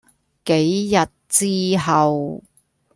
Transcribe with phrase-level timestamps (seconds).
[0.45, 2.41] 幾日之後